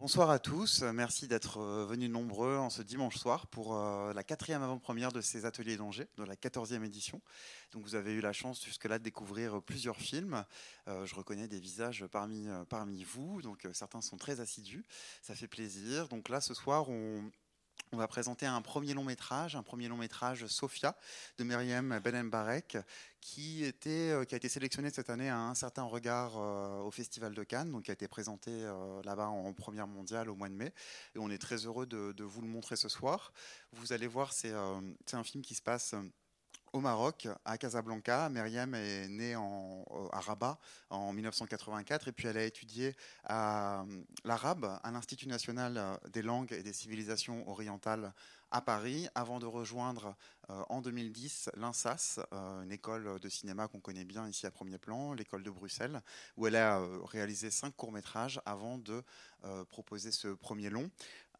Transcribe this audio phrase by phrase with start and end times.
[0.00, 4.24] Bonsoir à tous, merci d'être euh, venus nombreux en ce dimanche soir pour euh, la
[4.24, 7.20] quatrième avant-première de ces ateliers d'Angers, de la quatorzième édition.
[7.72, 10.42] Donc vous avez eu la chance jusque-là de découvrir plusieurs films.
[10.88, 14.86] Euh, je reconnais des visages parmi, parmi vous, donc certains sont très assidus,
[15.20, 16.08] ça fait plaisir.
[16.08, 17.30] Donc là ce soir on,
[17.92, 20.96] on va présenter un premier long métrage, un premier long métrage Sophia
[21.38, 21.98] de Myriam
[23.64, 27.34] était, euh, qui a été sélectionné cette année à un certain regard euh, au Festival
[27.34, 30.54] de Cannes, donc qui a été présenté euh, là-bas en première mondiale au mois de
[30.54, 30.72] mai.
[31.14, 33.32] Et on est très heureux de vous le montrer ce soir.
[33.72, 35.94] Vous allez voir, c'est un film qui se passe
[36.72, 38.28] au Maroc, à Casablanca.
[38.28, 40.58] Myriam est née en, à Rabat
[40.90, 42.94] en 1984 et puis elle a étudié
[43.28, 48.12] l'arabe à l'Institut national des langues et des civilisations orientales
[48.50, 50.16] à Paris avant de rejoindre
[50.50, 54.78] euh, en 2010 l'INSAS, euh, une école de cinéma qu'on connaît bien ici à premier
[54.78, 56.02] plan, l'école de Bruxelles,
[56.36, 59.02] où elle a euh, réalisé cinq courts-métrages avant de
[59.70, 60.90] proposer ce premier long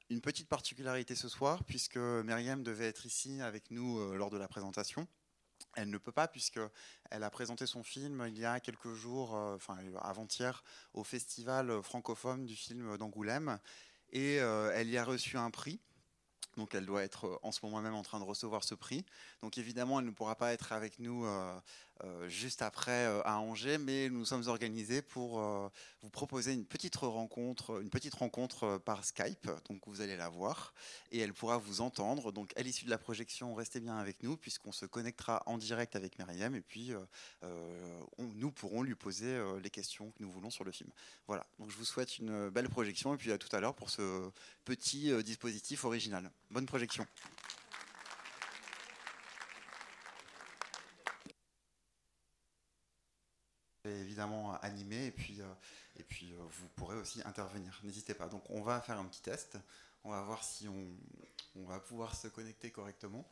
[0.08, 4.48] une petite particularité ce soir, puisque Myriam devait être ici avec nous lors de la
[4.48, 5.06] présentation.
[5.74, 9.54] Elle ne peut pas puisqu'elle a présenté son film il y a quelques jours, euh,
[9.56, 13.58] enfin avant-hier, au festival francophone du film d'Angoulême.
[14.12, 15.80] Et euh, elle y a reçu un prix
[16.60, 19.04] donc elle doit être euh, en ce moment même en train de recevoir ce prix.
[19.42, 21.58] Donc évidemment, elle ne pourra pas être avec nous euh,
[22.04, 25.40] euh, juste après à Angers, mais nous sommes organisés pour
[26.02, 29.50] vous proposer une petite rencontre, une petite rencontre par Skype.
[29.68, 30.72] Donc vous allez la voir
[31.10, 32.32] et elle pourra vous entendre.
[32.32, 35.94] Donc à l'issue de la projection, restez bien avec nous puisqu'on se connectera en direct
[35.96, 36.92] avec Myriam et puis
[38.18, 40.90] nous pourrons lui poser les questions que nous voulons sur le film.
[41.26, 41.46] Voilà.
[41.58, 44.30] Donc je vous souhaite une belle projection et puis à tout à l'heure pour ce
[44.64, 46.30] petit dispositif original.
[46.50, 47.06] Bonne projection.
[53.84, 55.54] évidemment animé et puis, euh,
[55.96, 57.80] et puis euh, vous pourrez aussi intervenir.
[57.82, 58.28] N'hésitez pas.
[58.28, 59.58] Donc on va faire un petit test.
[60.04, 60.90] On va voir si on,
[61.56, 63.24] on va pouvoir se connecter correctement.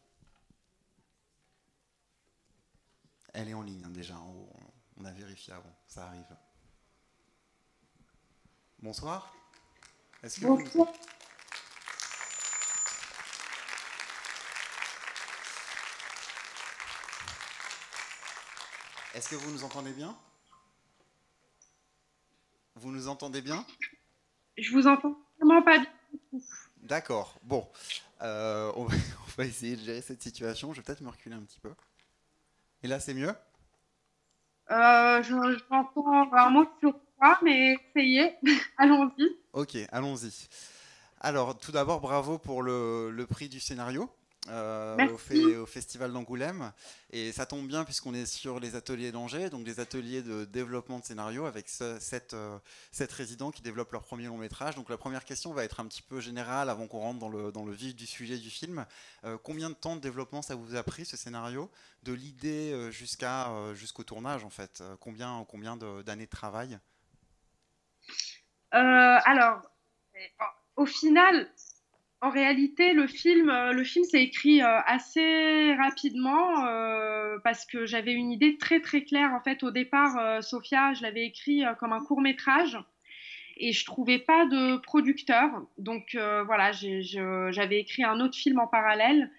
[3.34, 4.18] Elle est en ligne hein, déjà.
[4.18, 4.48] On,
[4.98, 5.74] on a vérifié avant.
[5.86, 6.36] Ça arrive.
[8.80, 9.34] Bonsoir.
[10.22, 10.88] Est-ce que Bonsoir.
[19.18, 20.16] Est-ce que vous nous entendez bien?
[22.76, 23.66] Vous nous entendez bien?
[24.56, 26.40] Je vous entends vraiment pas bien.
[26.76, 27.36] D'accord.
[27.42, 27.68] Bon,
[28.22, 30.72] euh, on, va, essayer de gérer cette situation.
[30.72, 31.74] Je vais peut-être me reculer un petit peu.
[32.84, 33.34] Et là, c'est mieux?
[34.70, 38.36] Euh, J'entends un mot sur toi, mais essayez.
[38.78, 39.36] allons-y.
[39.52, 40.46] Ok, allons-y.
[41.20, 44.08] Alors, tout d'abord, bravo pour le, le prix du scénario.
[44.50, 45.08] Euh,
[45.60, 46.72] au, Festival d'Angoulême.
[47.10, 50.98] Et ça tombe bien puisqu'on est sur les ateliers d'Angers, donc des ateliers de développement
[50.98, 52.58] de scénario avec sept, euh,
[53.10, 54.74] résidents qui développent leur premier long métrage.
[54.74, 57.52] Donc la première question va être un petit peu générale avant qu'on rentre dans le,
[57.52, 58.86] dans le vif du sujet du film.
[59.24, 61.70] Euh, combien de temps de développement ça vous a pris ce scénario,
[62.02, 64.82] de l'idée jusqu'à jusqu'au tournage en fait?
[65.00, 66.78] Combien, combien d'années de, travail?
[68.70, 69.62] Alors,
[70.76, 71.50] au final,
[72.20, 77.86] en réalité, le film, euh, le film s'est écrit euh, assez rapidement euh, parce que
[77.86, 79.32] j'avais une idée très très claire.
[79.34, 82.76] En fait, au départ, Sophia, je l'avais écrit comme un court métrage
[83.56, 85.48] et je trouvais pas de producteur.
[85.78, 89.30] Donc voilà, j'avais écrit un autre film en parallèle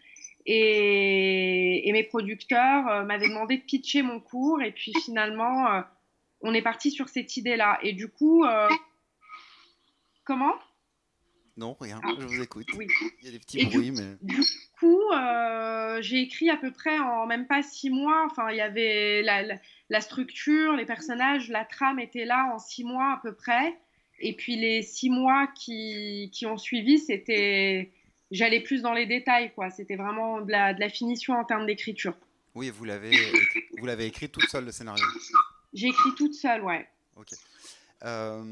[0.45, 5.84] et, et mes producteurs m'avaient demandé de pitcher mon cours et puis finalement,
[6.41, 7.79] on est parti sur cette idée-là.
[7.81, 8.45] Et du coup,
[10.23, 10.56] comment?
[11.59, 12.67] Non, rien, je vous écoute.
[12.77, 12.87] Oui.
[13.21, 14.15] Il y a des petits bruits, mais.
[14.21, 14.41] Du
[14.79, 18.25] coup, euh, j'ai écrit à peu près en même pas six mois.
[18.31, 23.11] Enfin, il y avait la, structure, les personnages, la trame était là en six mois
[23.11, 23.77] à peu près.
[24.21, 27.91] Et puis les six mois qui, qui ont suivi, c'était.
[28.31, 29.69] J'allais plus dans les détails, quoi.
[29.69, 32.15] C'était vraiment de la, de la finition en termes d'écriture.
[32.55, 33.11] Oui, vous l'avez,
[33.77, 35.03] vous l'avez écrit toute seule le scénario.
[35.73, 36.87] J'ai écrit toute seule, ouais.
[37.17, 37.31] Ok.
[38.05, 38.43] Euh,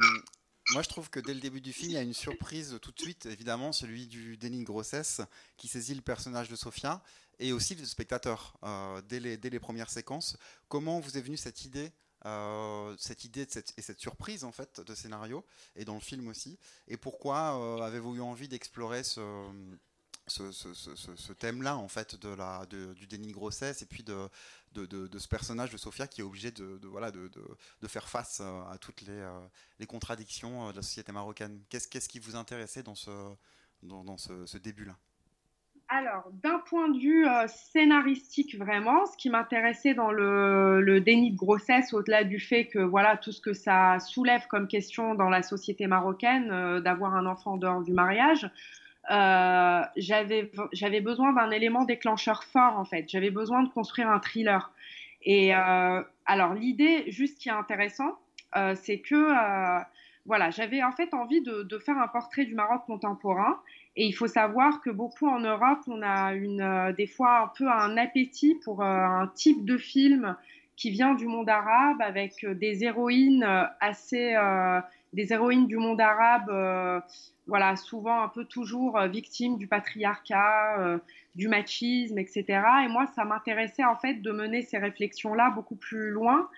[0.74, 2.92] moi, je trouve que dès le début du film, il y a une surprise tout
[2.92, 5.22] de suite, évidemment, celui du déni de grossesse
[5.56, 7.02] qui saisit le personnage de Sophia
[7.40, 10.38] et aussi le spectateur euh, dès, les, dès, les, premières séquences.
[10.68, 11.92] Comment vous est venue cette idée
[12.26, 13.48] euh, cette idée
[13.78, 16.58] et cette surprise en fait de scénario et dans le film aussi?
[16.88, 19.22] Et pourquoi euh, avez-vous eu envie d'explorer ce,
[20.28, 24.30] ce, thème-là en fait de la, du déni de grossesse et puis de,
[24.86, 27.30] de, ce personnage de Sophia qui est obligé de, voilà, de,
[27.88, 29.40] faire face euh, à toutes les, euh,
[29.80, 31.62] les, contradictions euh, de la société marocaine.
[31.70, 33.12] Qu'est-ce, qui vous intéressait dans ce,
[33.84, 34.96] dans, ce, début-là?
[35.90, 41.94] Alors, d'un point de vue scénaristique, vraiment, ce qui m'intéressait dans le, déni de grossesse,
[41.94, 45.88] au-delà du fait que voilà tout ce que ça soulève comme question dans la société
[45.88, 48.52] marocaine, d'avoir un enfant en dehors du mariage,
[49.12, 53.06] euh, j'avais besoin d'un élément déclencheur fort en fait.
[53.10, 54.72] J'avais besoin de construire un thriller.
[55.24, 58.18] Et alors l'idée, juste qui est intéressant,
[58.76, 59.34] c'est que
[60.26, 63.60] voilà, j'avais en fait envie de, de, faire un portrait du Maroc contemporain
[63.98, 67.48] et il faut savoir que beaucoup en Europe, on a une, euh, des fois un
[67.48, 70.38] peu un appétit pour euh, un type de film
[70.76, 73.44] qui vient du monde arabe avec euh, des héroïnes
[73.80, 74.36] assez,
[75.14, 77.04] des héroïnes du monde arabe,
[77.48, 81.00] voilà, souvent un peu toujours victimes du patriarcat,
[81.36, 82.44] du machisme, etc.
[82.84, 86.50] Et moi, ça m'intéressait en fait de mener ces réflexions-là beaucoup plus loin,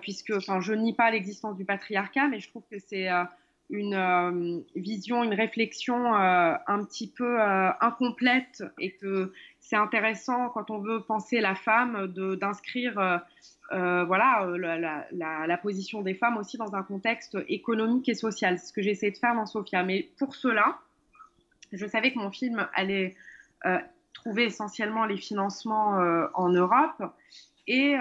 [0.00, 3.08] puisque, enfin, je nie pas l'existence du patriarcat, mais je trouve que c'est
[3.72, 10.50] une euh, vision, une réflexion euh, un petit peu euh, incomplète et que c'est intéressant
[10.50, 13.22] quand on veut penser la femme d'inscrire
[13.70, 14.46] voilà
[15.10, 18.58] la, position des femmes aussi dans un contexte économique et social.
[18.58, 19.82] Ce que j'essaie de faire dans Sophia.
[19.82, 20.78] Mais pour cela,
[21.72, 23.14] je savais que mon film allait
[24.12, 25.96] trouver essentiellement les financements
[26.34, 27.02] en Europe.
[27.66, 27.96] Et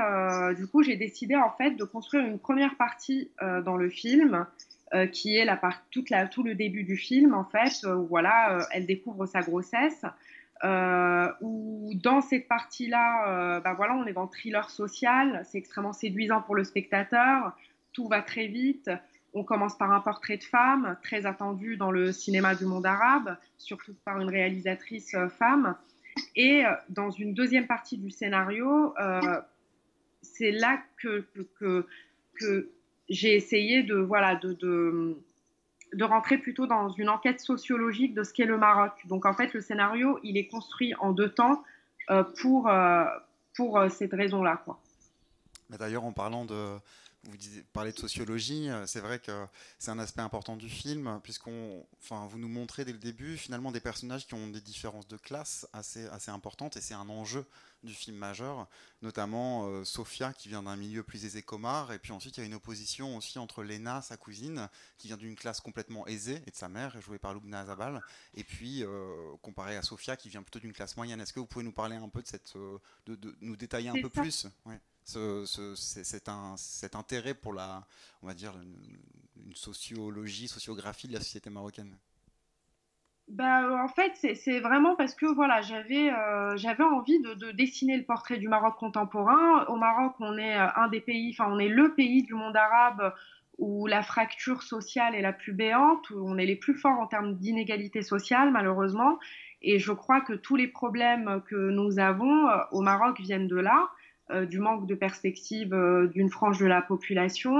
[0.58, 4.46] du coup, j'ai décidé en fait de construire une première partie dans le film
[4.94, 5.48] euh, qui est
[5.90, 9.40] toute tout le début du film, en fait, euh, où voilà, euh, elle découvre sa
[9.40, 10.04] grossesse.
[11.42, 16.42] où dans cette partie-là, bah voilà, on est dans le thriller social, c'est extrêmement séduisant
[16.42, 17.58] pour le spectateur,
[17.94, 18.92] tout va très vite.
[19.34, 23.38] On commence par un portrait de femme, très attendu dans le cinéma du monde arabe,
[23.58, 25.76] surtout par une réalisatrice femme.
[26.36, 28.94] Et dans une deuxième partie du scénario,
[30.22, 31.26] c'est là que
[33.12, 38.46] j'ai essayé de, voilà, de, de, rentrer plutôt dans une enquête sociologique de ce qu'est
[38.46, 38.94] le Maroc.
[39.06, 41.62] Donc en fait, le scénario, il est construit en deux temps
[42.10, 43.04] euh, pour, euh,
[43.56, 44.64] pour euh, cette raison-là.
[45.70, 46.78] D'ailleurs, en parlant de,
[47.24, 47.38] vous
[47.74, 49.46] parlez de sociologie, c'est vrai que
[49.78, 53.72] c'est un aspect important du film, puisqu'on, enfin, vous nous montrez dès le début finalement
[53.72, 57.46] des personnages qui ont des différences de classe assez, assez importantes, et c'est un enjeu
[57.84, 58.68] du film majeur,
[59.02, 62.44] notamment euh, Sophia qui vient d'un milieu plus aisé qu'Omar, et puis ensuite il y
[62.44, 66.52] a une opposition aussi entre Lena, sa cousine, qui vient d'une classe complètement aisée, et
[66.52, 68.02] de sa mère, jouée par Lubna Azabal,
[68.36, 71.22] et puis euh, comparé à Sophia qui vient plutôt d'une classe moyenne.
[71.22, 74.02] Est-ce que vous pouvez nous parler un peu de cette, euh, de, nous détailler un
[74.02, 74.48] peu plus?
[75.04, 77.86] Cet, intérêt pour la,
[78.22, 78.54] on va dire,
[79.36, 81.98] une sociologie, sociographie de la société marocaine?
[83.32, 88.04] Bah, en fait, c'est vraiment parce que voilà, j'avais euh, j'avais envie de, dessiner le
[88.04, 89.66] portrait du Maroc contemporain.
[89.68, 92.58] Au Maroc, on est euh, un des pays, enfin, on est le pays du monde
[92.58, 93.14] arabe
[93.58, 97.08] où la fracture sociale est la plus béante, où on est les plus forts en
[97.08, 99.18] termes d'inégalité sociale, malheureusement.
[99.62, 103.92] Et je crois que tous les problèmes que nous avons au Maroc viennent de là,
[104.50, 105.76] du manque de perspective
[106.14, 107.56] d'une frange de la population.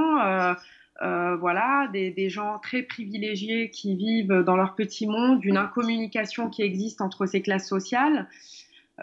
[1.02, 6.62] Euh, voilà, des, gens très privilégiés qui vivent dans leur petit monde, une incommunication qui
[6.62, 8.28] existe entre ces classes sociales,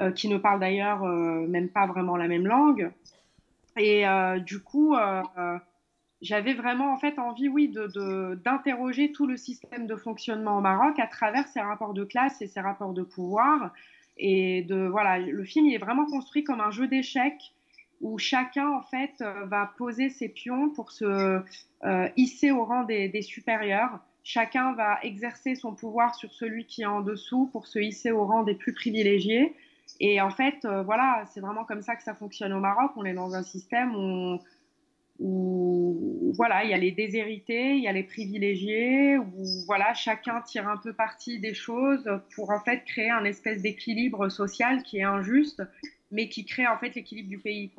[0.00, 2.93] euh, qui ne parlent d'ailleurs euh, même pas vraiment la même langue.
[3.76, 4.05] Et
[4.44, 4.97] du coup,
[6.21, 11.06] j'avais vraiment en fait envie, oui, d'interroger tout le système de fonctionnement au Maroc à
[11.06, 13.73] travers ces rapports de classe et ces rapports de pouvoir.
[14.17, 17.53] Et de voilà, le film est vraiment construit comme un jeu d'échecs
[18.00, 21.41] où chacun en fait euh, va poser ses pions pour se
[21.85, 24.00] euh, hisser au rang des, supérieurs.
[24.23, 28.25] Chacun va exercer son pouvoir sur celui qui est en dessous pour se hisser au
[28.25, 29.55] rang des plus privilégiés.
[30.00, 32.93] Et en fait, euh, voilà, c'est vraiment comme ça que ça fonctionne au Maroc.
[32.97, 34.38] On est dans un système où,
[36.37, 40.69] voilà, il y a les déshérités, il y a les privilégiés, où voilà, chacun tire
[40.69, 45.05] un peu parti des choses pour en fait créer un espèce d'équilibre social qui est
[45.05, 45.62] injuste
[46.11, 47.71] mais qui crée en fait l'équilibre du pays.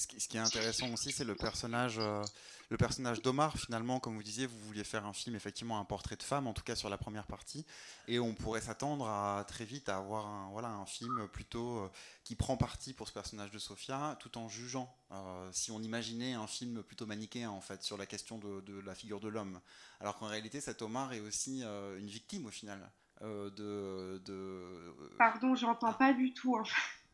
[0.00, 2.22] Ce qui, est intéressant aussi, c'est le personnage, euh,
[2.70, 3.58] le personnage d'Omar.
[3.58, 6.54] Finalement, comme vous disiez, vous vouliez faire un film, effectivement, un portrait de femme, en
[6.54, 7.66] tout cas sur la première partie,
[8.08, 11.90] et on pourrait s'attendre à très vite à avoir un, voilà, un film plutôt euh,
[12.24, 14.90] qui prend parti pour ce personnage de Sophia, tout en jugeant.
[15.10, 18.80] Euh, si on imaginait un film plutôt manichéen, en fait, sur la question de, de
[18.80, 19.60] la figure de l'homme,
[20.00, 22.90] alors qu'en réalité, cet Omar est aussi une victime au final.
[23.22, 26.56] Euh, de, Pardon, j'entends pas du tout.
[26.56, 26.64] Hein.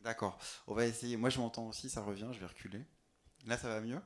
[0.03, 1.17] D'accord, on va essayer.
[1.17, 2.85] Moi, je m'entends aussi, ça revient, je vais reculer.
[3.47, 4.01] Là, ça va mieux?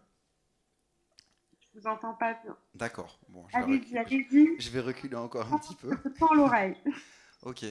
[1.61, 2.57] Je vous entends pas bien.
[2.75, 3.19] D'accord.
[3.29, 4.61] Bon, allez-y, allez-y.
[4.61, 5.97] Je vais reculer encore un petit peu.
[6.19, 6.77] Prends l'oreille.
[7.43, 7.65] ok,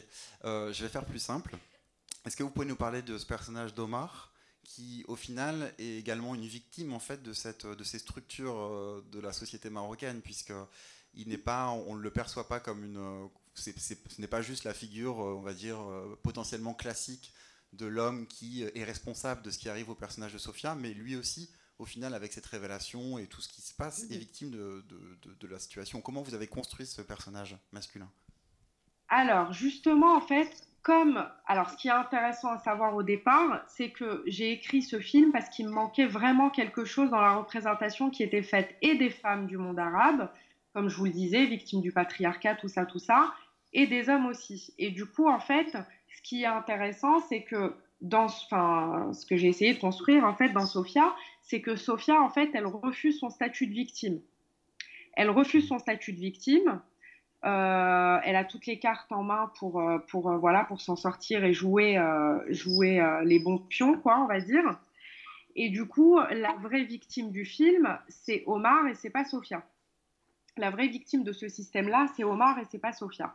[0.46, 1.58] euh, je vais faire plus simple.
[2.26, 4.32] Est-ce que vous pouvez nous parler de ce personnage d'Omar
[4.64, 9.04] qui, au final, est également une victime en fait de, cette, de ces structures euh,
[9.12, 10.54] de la société marocaine, puisque
[11.16, 14.74] il n'est pas, on ne le perçoit pas comme une, ce n'est pas juste la
[14.74, 15.78] figure, on va dire,
[16.24, 17.34] potentiellement classique
[17.74, 21.16] de l'homme qui est responsable de ce qui arrive au personnage de Sophia, mais lui
[21.16, 24.84] aussi, au final, avec cette révélation et tout ce qui se passe, est victime de,
[25.40, 26.02] de, la situation.
[26.02, 28.10] Comment vous avez construit ce personnage masculin?
[29.08, 31.26] Alors, justement, en fait, comme.
[31.48, 35.32] Alors, ce qui est intéressant à savoir au départ, c'est que j'ai écrit ce film
[35.32, 39.10] parce qu'il me manquait vraiment quelque chose dans la représentation qui était faite et des
[39.10, 40.30] femmes du monde arabe,
[40.74, 43.34] comme je vous le disais, victimes du patriarcat, tout ça, tout ça,
[43.74, 44.74] et des hommes aussi.
[44.78, 45.78] Et du coup, en fait,
[46.16, 50.34] ce qui est intéressant, c'est que dans enfin, ce que j'ai essayé de construire en
[50.34, 54.22] fait dans Sophia, c'est que Sophia en fait, elle refuse son statut de victime.
[55.14, 56.82] Elle refuse son statut de victime.
[57.46, 60.98] Euh, elle a toutes les cartes en main pour, euh, pour, euh, voilà, pour s'en
[60.98, 61.98] sortir et jouer,
[62.50, 64.80] jouer les bons pions, quoi, on va dire.
[65.56, 69.64] Et du coup, la vraie victime du film, c'est Omar et c'est pas Sophia.
[70.58, 73.34] La vraie victime de ce système-là, c'est Omar et c'est pas Sophia.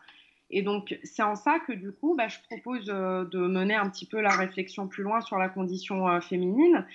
[0.57, 3.91] Et donc, c'est en ça que du coup, bah, je propose euh, de mener un
[3.91, 6.87] petit peu la réflexion plus loin sur la condition euh, féminine.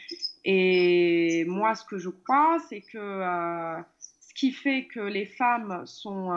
[0.45, 3.75] Et moi, ce que je crois, c'est que euh,
[4.21, 6.31] ce qui fait que les femmes sont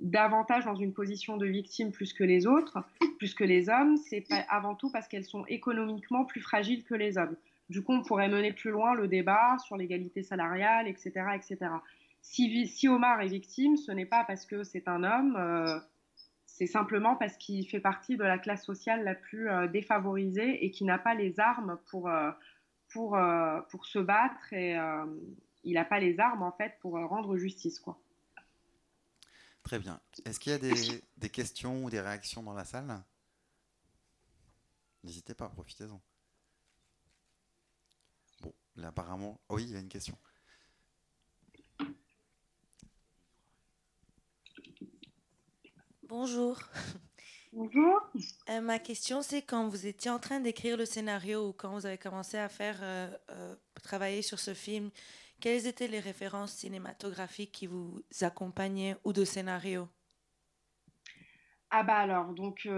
[0.00, 2.78] davantage dans une position de victime plus que les autres,
[3.18, 7.18] plus que les hommes, c'est avant tout parce qu'elles sont économiquement plus fragiles que les
[7.18, 7.36] hommes.
[7.70, 11.70] Du coup, on pourrait mener plus loin le débat sur l'égalité salariale, etc., etc.
[12.24, 15.78] Si, Omar est victime, ce n'est pas parce que c'est un homme, euh,
[16.46, 20.70] c'est simplement parce qu'il fait partie de la classe sociale la plus euh, défavorisée et
[20.70, 22.32] qui n'a pas les armes pour, euh,
[22.88, 23.16] pour,
[23.68, 24.76] pour se battre et
[25.64, 27.78] il n'a pas les armes en fait pour rendre justice.
[27.78, 28.00] Quoi.
[29.62, 30.00] Très bien.
[30.24, 33.02] Est-ce qu'il y a des, des, questions ou des réactions dans la salle?
[35.02, 36.00] N'hésitez pas, profitez-en.
[38.40, 40.16] Bon, là apparemment, oh oui, il y a une question.
[46.08, 46.58] Bonjour.
[47.52, 48.00] Bonjour.
[48.50, 51.86] Euh, ma question, c'est quand vous étiez en train d'écrire le scénario ou quand vous
[51.86, 54.90] avez commencé à faire euh, euh, travailler sur ce film,
[55.40, 59.88] quelles étaient les références cinématographiques qui vous accompagnaient ou de scénario?
[61.70, 62.68] Ah bah alors, donc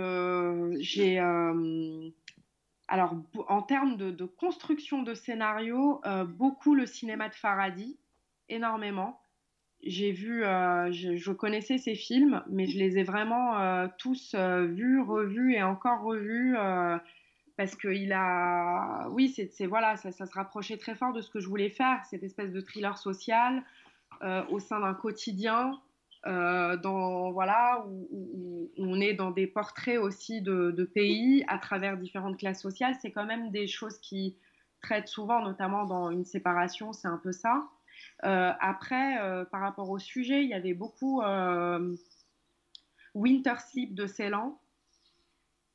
[0.78, 1.18] j'ai...
[2.88, 3.14] alors,
[3.48, 7.98] en termes de, de, construction de scénario, beaucoup le cinéma de Faradi,
[8.48, 9.20] énormément
[9.86, 14.66] j'ai vu, euh, je, connaissais ces films, mais je les ai vraiment euh, tous euh,
[14.66, 16.56] vus, revus et encore revus
[17.56, 21.40] parce que il a, oui, c'est voilà, ça, se rapprochait très fort de ce que
[21.40, 23.62] je voulais faire, cette espèce de thriller social
[24.50, 25.80] au sein d'un quotidien,
[26.24, 32.60] dans voilà, où, on est dans des portraits aussi de, pays à travers différentes classes
[32.60, 32.94] sociales.
[33.00, 34.36] C'est quand même des choses qui
[34.82, 37.66] traitent souvent, notamment dans une séparation, c'est un peu ça.
[38.24, 41.94] Euh, après, euh, par rapport au sujet, il y avait beaucoup euh,
[43.14, 44.58] Winter Sleep de Ceylan.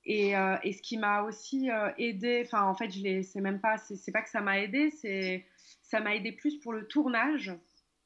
[0.06, 4.24] Et, ce qui m'a aussi aidé, enfin en fait, je c'est même pas, c'est pas
[4.24, 5.46] que ça m'a aidé, c'est
[5.84, 7.52] ça m'a aidé plus pour le tournage.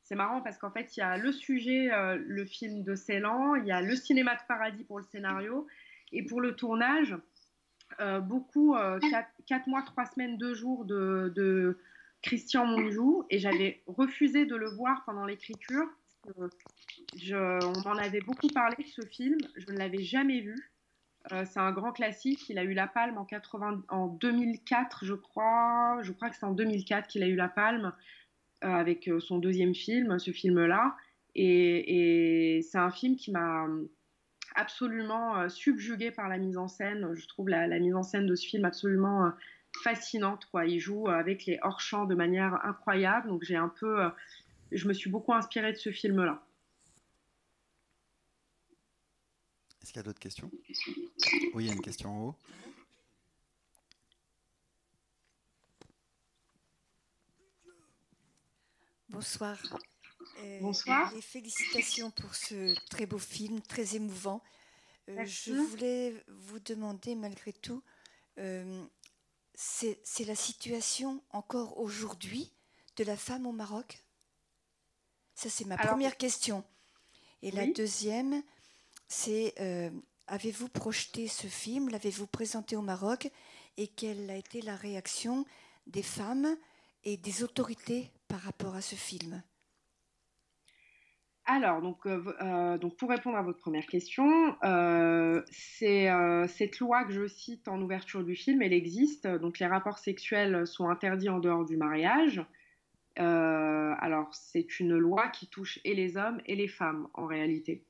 [0.03, 3.65] C'est marrant parce qu'en fait, il y a le sujet, le film de Ceylan, il
[3.65, 5.67] y a le cinéma de paradis pour le scénario,
[6.12, 7.15] et pour le tournage,
[8.24, 8.75] beaucoup,
[9.48, 11.79] 4 mois, 3 semaines, 2 jours de,
[12.25, 15.86] Christian Monjou et j'avais refusé de le voir pendant l'écriture.
[16.36, 20.72] on m'en avait beaucoup parlé de ce film, je ne l'avais jamais vu.
[21.32, 22.50] Euh, c'est un grand classique.
[22.50, 26.00] Il a eu la Palme en, 80, en 2004, je crois.
[26.01, 27.94] Je crois que c'est en 2004 qu'il a eu la Palme
[28.63, 30.96] euh, avec euh, son deuxième film, ce film-là.
[31.36, 33.67] Et, c'est un film qui m'a
[34.55, 37.13] absolument subjugué par la mise en scène.
[37.13, 39.32] Je trouve la, mise en scène de ce film absolument
[39.84, 40.46] fascinante.
[40.46, 40.65] Quoi.
[40.65, 43.29] Il joue avec les hors-champs de manière incroyable.
[43.29, 44.10] Donc j'ai un peu, euh,
[44.72, 46.44] je me suis beaucoup inspirée de ce film-là.
[49.82, 50.50] Est-ce qu'il y a d'autres questions?
[51.53, 52.36] Oui, il y a une question en haut.
[59.10, 59.58] Bonsoir.
[60.39, 61.13] Euh, Bonsoir.
[61.15, 64.44] Et félicitations pour ce très beau film, très émouvant.
[65.08, 67.84] Euh, je voulais vous demander malgré tout,
[69.55, 72.51] c'est la situation encore aujourd'hui
[72.97, 74.03] de la femme au Maroc?
[75.33, 76.63] Ça, c'est ma première question.
[77.41, 78.41] Et la deuxième,
[79.07, 79.89] c'est euh,
[80.27, 81.89] avez-vous projeté ce film?
[81.89, 83.29] L'avez-vous présenté au Maroc?
[83.77, 85.45] Et quelle a été la réaction
[85.88, 86.57] des femmes
[87.03, 89.43] et des autorités par rapport à ce film?
[91.47, 97.13] Alors, donc, euh, euh, donc, pour répondre à votre première question, euh, cette loi que
[97.13, 99.27] je cite en ouverture du film, elle existe.
[99.27, 102.43] Donc, les rapports sexuels sont interdits en dehors du mariage.
[103.17, 107.85] alors, c'est une loi qui touche et les hommes et les femmes en réalité.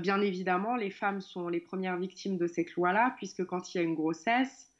[0.00, 3.80] bien évidemment, les femmes sont les premières victimes de cette loi-là, puisque quand il y
[3.80, 4.70] a une grossesse,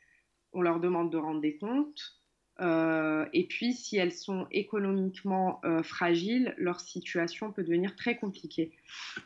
[0.53, 2.21] on leur demande de rendre des comptes.
[2.61, 8.73] Euh, et puis, si elles sont économiquement euh, fragiles, leur situation peut devenir très compliquée.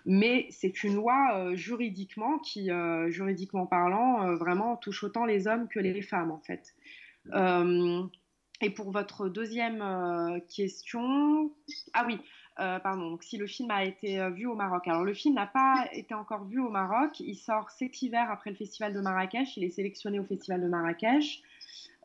[0.04, 2.70] Mais c'est une loi euh, juridiquement qui,
[3.08, 6.74] juridiquement parlant, vraiment touche autant les hommes que les femmes, en fait.
[8.62, 11.52] et pour votre deuxième question,
[11.94, 12.18] ah oui,
[12.56, 14.86] pardon, donc si le film a été vu au Maroc.
[14.88, 17.20] Alors, le film n'a pas été encore vu au Maroc.
[17.20, 19.56] Il sort cet hiver après le festival de Marrakech.
[19.56, 21.42] Il est sélectionné au festival de Marrakech.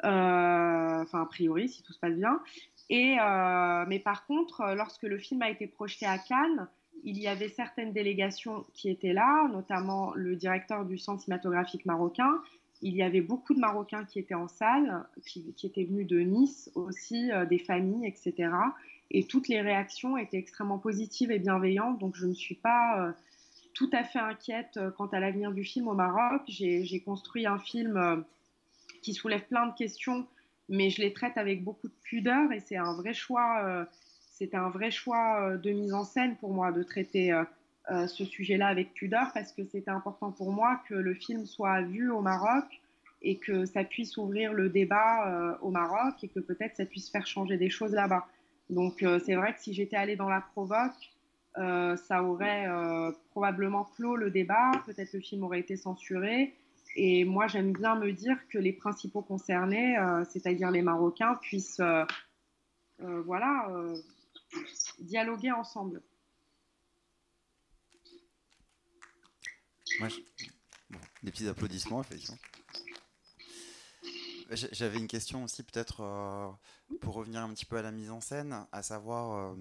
[0.03, 2.39] Euh, enfin a priori si tout se passe bien.
[2.89, 6.67] Et, euh, mais par contre, lorsque le film a été projeté à Cannes,
[7.03, 12.41] il y avait certaines délégations qui étaient là, notamment le directeur du centre cinématographique marocain.
[12.81, 16.69] Il y avait beaucoup de Marocains qui étaient en salle, qui, étaient venus de Nice
[16.75, 18.49] aussi, euh, des familles, etc.
[19.11, 23.13] Et toutes les réactions étaient extrêmement positives et bienveillantes, donc je ne suis pas
[23.73, 26.41] tout à fait inquiète quant à l'avenir du film au Maroc.
[26.47, 28.25] J'ai construit un film
[29.05, 30.25] qui soulèvent plein de questions,
[30.67, 33.63] mais je les traite avec beaucoup de pudeur et c'est un vrai choix.
[33.63, 33.85] Euh,
[34.31, 38.25] c'était un vrai choix euh, de mise en scène pour moi de traiter euh, ce
[38.25, 42.21] sujet-là avec pudeur parce que c'était important pour moi que le film soit vu au
[42.21, 42.65] Maroc
[43.21, 47.25] et que ça puisse ouvrir le débat au Maroc et que peut-être ça puisse faire
[47.25, 48.27] changer des choses là-bas.
[48.71, 51.11] Donc c'est vrai que si j'étais allée dans la provoque,
[51.55, 52.67] ça aurait
[53.31, 56.53] probablement clos le débat, peut-être le film aurait été censuré
[56.95, 61.81] et moi, j'aime bien me dire que les principaux concernés, euh, c'est-à-dire les Marocains, puissent
[61.81, 62.05] euh,
[63.01, 63.69] euh, voilà,
[64.99, 66.01] dialoguer ensemble.
[71.23, 72.37] des petits applaudissements, effectivement.
[74.51, 76.57] J'avais une question aussi, peut-être
[77.01, 79.55] pour revenir un petit peu à la mise en scène, à savoir,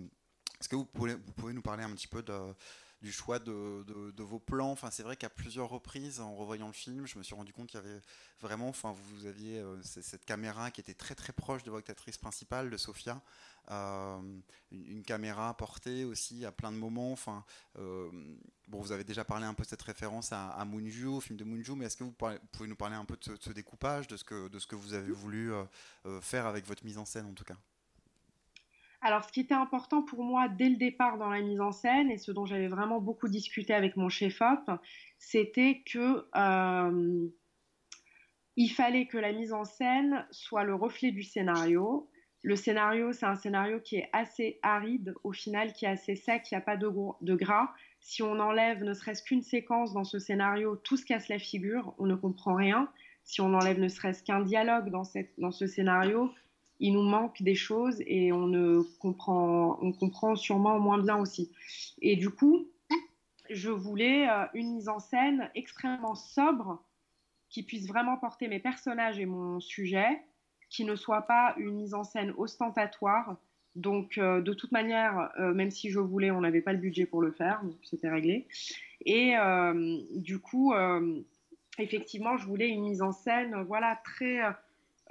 [0.61, 2.55] est-ce que vous pouvez, vous pouvez, nous parler un petit peu de,
[3.05, 4.71] du choix de, vos plans.
[4.71, 7.69] Enfin, c'est vrai qu'à plusieurs reprises, en revoyant le film, je me suis rendu compte
[7.69, 8.01] qu'il y avait
[8.41, 12.17] vraiment, enfin, vous aviez euh, cette caméra qui était très très proche de votre actrice
[12.17, 13.21] principale, de Sophia,
[13.71, 14.19] euh,
[14.73, 17.13] une, caméra portée aussi à plein de moments.
[17.13, 17.45] Enfin,
[17.79, 18.11] euh,
[18.69, 21.39] bon, vous avez déjà parlé un peu de cette référence à, à Moonju, au film
[21.39, 22.15] de Moonju, mais est-ce que vous,
[22.53, 25.53] pouvez nous parler un peu de ce, découpage, de ce que vous avez voulu
[26.23, 27.57] faire avec votre mise en scène, en tout cas?
[29.07, 32.11] Alors, ce qui était important pour moi dès le départ dans la mise en scène,
[32.11, 34.71] et ce dont j'avais vraiment beaucoup discuté avec mon chef-op,
[35.19, 37.29] c'était que euh,
[38.57, 42.09] il fallait que la mise en scène soit le reflet du scénario.
[42.41, 46.51] Le scénario, c'est un scénario qui est assez aride, au final, qui est assez sec,
[46.51, 47.75] il n'y a pas de, gras.
[48.01, 51.95] Si on enlève ne serait-ce qu'une séquence dans ce scénario, tout se casse la figure,
[51.99, 52.89] on ne comprend rien.
[53.23, 55.05] Si on enlève ne serait-ce qu'un dialogue dans
[55.53, 56.33] ce scénario,
[56.81, 61.51] il nous manque des choses et on ne comprend, on comprend sûrement moins bien aussi.
[62.01, 62.67] Et du coup,
[63.51, 66.83] je voulais euh, une mise en scène extrêmement sobre
[67.49, 70.23] qui puisse vraiment porter mes personnages et mon sujet,
[70.71, 73.37] qui ne soit pas une mise en scène ostentatoire.
[73.77, 77.07] Donc, euh, de toute manière, euh, même si je voulais, on n'avait pas le budget
[77.07, 78.49] pour le faire, donc c'était réglé.
[79.07, 79.35] Et
[80.15, 80.73] du coup,
[81.79, 84.41] effectivement, je voulais une mise en scène, voilà, très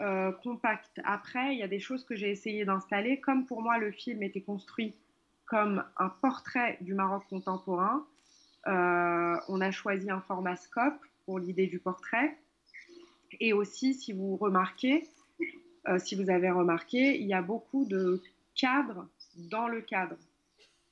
[0.02, 1.00] euh, compact.
[1.04, 3.20] Après, il y a des choses que j'ai essayé d'installer.
[3.20, 4.96] Comme pour moi, le film était construit
[5.46, 8.06] comme un portrait du Maroc contemporain,
[8.68, 12.38] euh, on a choisi un format scope pour l'idée du portrait.
[13.40, 15.08] Et aussi, si vous remarquez,
[15.88, 18.22] euh, si vous avez remarqué, il y a beaucoup de
[18.56, 19.08] cadres
[19.50, 20.16] dans le cadre.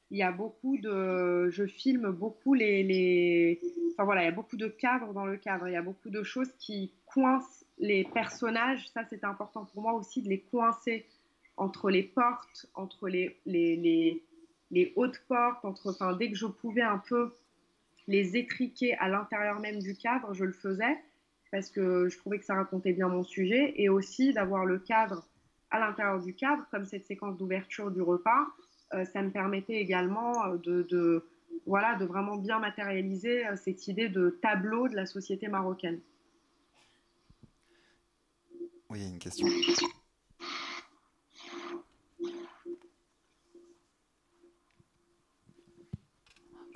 [0.10, 3.62] Il y a beaucoup de, je filme beaucoup les, les,
[3.94, 5.70] enfin voilà, il y a beaucoup de cadres dans le cadre.
[5.70, 9.94] Il y a beaucoup de choses qui coincent les personnages, ça c'était important pour moi
[9.94, 11.06] aussi de les coincer
[11.58, 14.24] entre les portes, entre les,
[14.96, 17.34] hautes portes, entre, enfin, dès que je pouvais un peu
[18.08, 20.98] les étriquer à l'intérieur même du cadre, je le faisais
[21.52, 25.28] parce que je trouvais que ça racontait bien mon sujet et aussi d'avoir le cadre
[25.70, 28.48] à l'intérieur du cadre, comme cette séquence d'ouverture du repas,
[28.94, 31.26] euh, ça me permettait également euh, de, de,
[31.66, 36.00] voilà, de vraiment bien matérialiser euh, cette idée de tableau de la société marocaine.
[38.92, 39.48] Oui, il y a une question.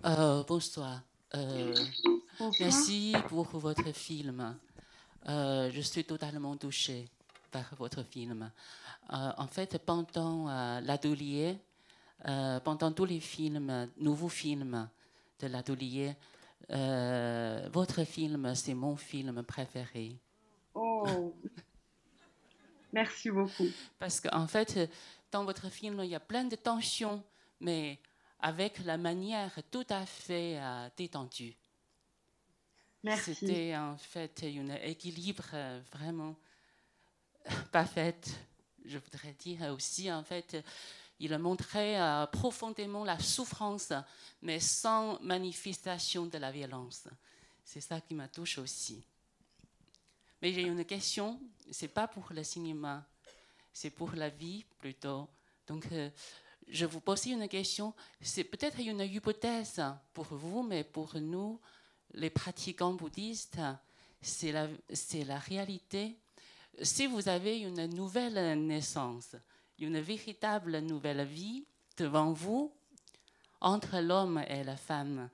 [0.06, 1.02] Euh, bonsoir.
[1.36, 1.76] Euh,
[2.62, 4.58] merci pour votre film.
[5.28, 7.10] Euh, je suis totalement touchée
[7.52, 8.50] par votre film.
[9.10, 10.46] en fait, pendant
[10.80, 11.58] l'atelier,
[12.24, 14.88] pendant tous les films, nouveaux films
[15.42, 16.16] de l'atelier,
[17.74, 20.18] votre film, c'est mon film préféré.
[20.74, 21.34] Oh.
[22.94, 23.68] Merci beaucoup.
[24.00, 24.90] Parce qu'en fait,
[25.32, 27.24] dans votre film, il y a plein de tensions,
[27.60, 28.00] mais
[28.40, 31.56] avec la manière tout à fait euh, détendue.
[33.24, 36.36] C'était en fait un équilibre euh, vraiment
[37.72, 38.20] parfait.
[38.84, 40.58] Je voudrais dire aussi, en fait,
[41.20, 43.94] il montrait euh, profondément la souffrance,
[44.42, 47.08] mais sans manifestation de la violence.
[47.64, 49.04] C'est ça qui m'a touché aussi.
[50.42, 51.40] Mais j'ai une question,
[51.72, 53.08] c'est pas pour le cinéma,
[53.74, 55.28] c'est pour la vie plutôt.
[55.68, 56.10] Donc, euh,
[56.68, 57.94] je vous pose une question.
[58.22, 59.82] C'est peut-être une hypothèse
[60.14, 61.60] pour vous, mais pour nous,
[62.14, 63.60] les pratiquants bouddhistes,
[64.22, 64.68] c'est la,
[65.26, 66.18] la réalité.
[66.82, 69.36] Si vous avez une nouvelle naissance,
[69.80, 71.66] une véritable nouvelle vie
[71.98, 72.74] devant vous,
[73.62, 75.30] entre l'homme et la femme,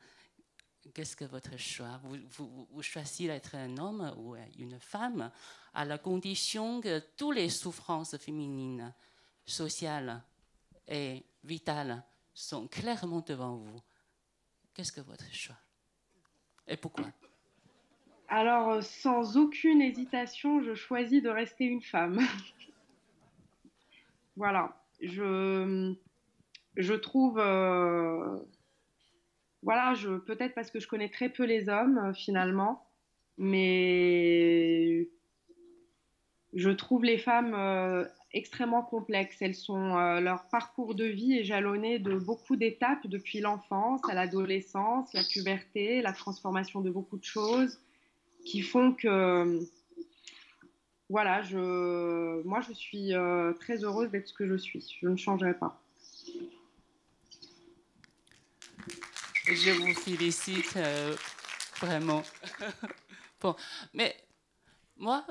[0.94, 2.00] qu'est-ce que votre choix?
[2.04, 5.32] Vous, choisissez d'être un homme ou une femme
[5.74, 8.94] à la condition que toutes les souffrances féminines,
[9.46, 10.22] sociales
[10.88, 13.82] et vitales sont clairement devant vous.
[14.74, 15.58] Qu'est-ce que votre choix?
[16.68, 17.08] Et pourquoi?
[18.28, 22.20] Alors, euh, sans aucune hésitation, je choisis de rester une femme.
[24.36, 24.82] voilà.
[25.02, 25.94] Je,
[26.78, 27.40] je trouve...
[27.40, 28.38] Euh,
[29.64, 29.94] voilà,
[30.26, 32.88] peut-être parce que je connais très peu les hommes, euh, finalement,
[33.38, 35.08] mais
[36.54, 39.38] je trouve les femmes euh, extrêmement complexes.
[39.42, 44.16] Elles sont, euh, leur parcours de vie est jalonné de beaucoup d'étapes depuis l'enfance à
[44.16, 47.80] l'adolescence, la puberté, la transformation de beaucoup de choses
[48.46, 49.60] qui font que,
[51.10, 53.12] voilà, je, moi je suis
[53.60, 54.98] très heureuse d'être ce que je suis.
[55.00, 55.81] Je ne changerai pas.
[59.54, 60.80] Je vous félicite
[61.82, 62.24] vraiment.
[63.42, 63.54] bon,
[63.94, 64.16] mais
[64.96, 65.26] moi,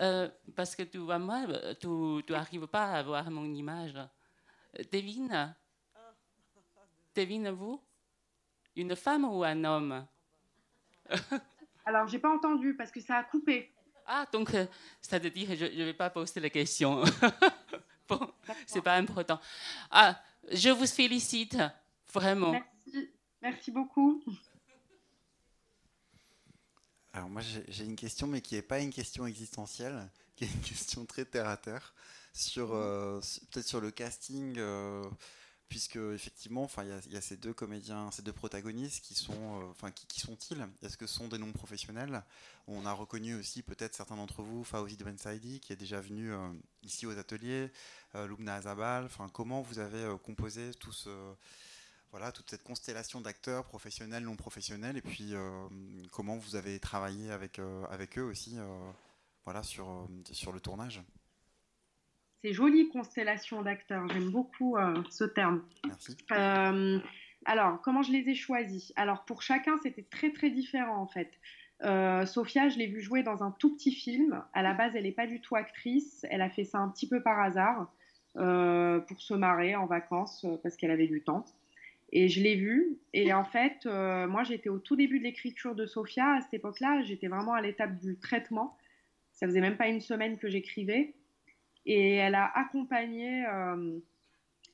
[0.00, 1.46] euh, parce que tu vois, moi,
[1.80, 1.86] tu
[2.28, 3.94] n'arrives pas à voir mon image.
[4.90, 5.54] Devine
[7.14, 7.80] Devine vous
[8.74, 10.04] Une femme ou un homme?
[11.86, 13.72] Alors, j'ai pas entendu parce que ça a coupé.
[14.04, 14.66] Ah, donc, euh,
[15.00, 17.04] ça veut dire que je ne vais pas poser la question.
[18.08, 18.34] bon,
[18.66, 19.38] c'est pas important.
[19.92, 21.56] Ah, je vous félicite,
[22.12, 22.50] vraiment.
[22.50, 23.13] Merci,
[23.44, 24.24] Merci beaucoup.
[27.12, 30.62] Alors moi j'ai une question, mais qui n'est pas une question existentielle, qui est une
[30.62, 31.94] question très terre à terre
[32.32, 32.74] sur mhm.
[32.76, 35.04] euh, peut-être sur le casting, euh,
[35.68, 39.70] puisque effectivement, enfin il y, a ces deux comédiens, ces deux protagonistes qui sont, euh,
[39.72, 40.66] enfin qui, qui sont-ils?
[40.80, 42.24] Est-ce que ce sont des noms professionnels?
[42.66, 46.32] On a reconnu aussi peut-être certains d'entre vous, Fawzi Ben Saidi, qui est déjà venu
[46.82, 47.70] ici aux ateliers,
[48.14, 49.04] Lubna Azabal.
[49.04, 51.10] Enfin comment vous avez composé tout ce
[52.14, 55.66] voilà, toute cette constellation d'acteurs professionnels, non professionnels, et puis euh,
[56.12, 58.62] comment vous avez travaillé avec, euh, avec eux aussi euh,
[59.44, 61.02] voilà, sur, sur le tournage.
[62.40, 64.76] C'est jolie constellation d'acteurs, j'aime beaucoup
[65.10, 65.64] ce terme.
[65.88, 66.16] Merci.
[67.46, 68.92] alors, comment je les ai choisis?
[68.94, 71.32] Alors, pour chacun, c'était très très différent en fait.
[72.28, 74.40] Sophia, je l'ai vue jouer dans un tout petit film.
[74.52, 76.24] À la base, elle n'est pas du tout actrice.
[76.30, 77.92] Elle a fait ça un petit peu par hasard
[78.34, 81.44] pour se marrer en vacances parce qu'elle avait du temps.
[82.16, 82.96] Et je l'ai vu.
[83.12, 86.36] Et en fait, euh, moi, j'étais au tout début de l'écriture de Sophia.
[86.36, 88.78] À cette époque-là, j'étais vraiment à l'étape du traitement.
[89.32, 91.12] Ça faisait même pas une semaine que j'écrivais.
[91.86, 93.98] Et elle a accompagné, euh,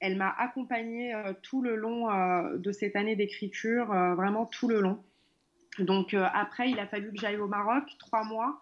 [0.00, 2.08] elle m'a accompagné euh, tout le long
[2.56, 5.02] de cette année d'écriture, vraiment tout le long.
[5.78, 8.60] Donc après, il a fallu que j'aille au Maroc trois mois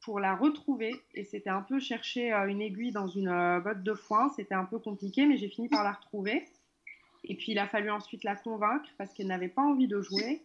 [0.00, 0.92] pour la retrouver.
[1.14, 4.28] Et c'était un peu chercher une aiguille dans une botte de foin.
[4.30, 6.46] C'était un peu compliqué, mais j'ai fini par la retrouver.
[7.26, 10.42] Et puis il a fallu ensuite la convaincre parce qu'elle n'avait pas envie de jouer.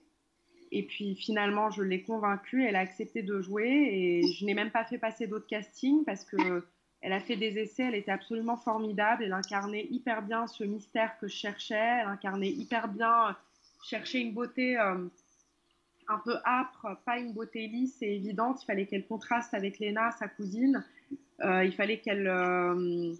[0.71, 3.67] Et puis finalement, je l'ai convaincue, elle a accepté de jouer.
[3.67, 6.63] Et je n'ai même pas fait passer d'autres castings parce que
[7.01, 11.17] elle a fait des essais, elle était absolument formidable, elle incarnait hyper bien ce mystère
[11.19, 13.35] que je cherchais, elle incarnait hyper bien,
[13.83, 15.07] chercher une beauté euh,
[16.07, 20.11] un peu âpre, pas une beauté lisse et évidente, il fallait qu'elle contraste avec Léna,
[20.11, 20.85] sa cousine,
[21.43, 22.27] euh, il fallait qu'elle...
[22.27, 23.13] Euh,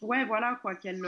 [0.00, 1.04] ouais, voilà, quoi, qu'elle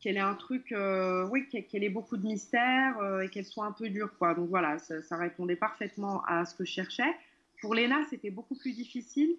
[0.00, 3.64] qu'elle ait un truc, euh, oui, qu'elle ait beaucoup de mystère euh, et qu'elle soit
[3.64, 4.34] un peu dure, quoi.
[4.34, 7.14] Donc voilà, ça, répondait parfaitement à ce que je cherchais.
[7.60, 9.36] Pour Léna, c'était beaucoup plus difficile.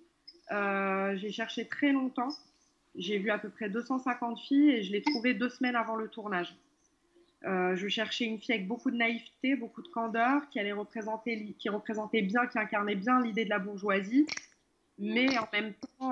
[0.52, 2.30] Euh, j'ai cherché très longtemps.
[2.96, 6.08] J'ai vu à peu près 250 filles et je l'ai trouvée deux semaines avant le
[6.08, 6.56] tournage.
[7.44, 11.70] je cherchais une fille avec beaucoup de naïveté, beaucoup de candeur, qui allait représenter, qui
[11.70, 14.26] représentait bien, qui incarnait bien l'idée de la bourgeoisie,
[14.98, 16.12] mais en même temps